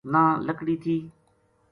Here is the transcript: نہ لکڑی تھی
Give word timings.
نہ 0.11 0.21
لکڑی 0.47 0.75
تھی 0.83 0.95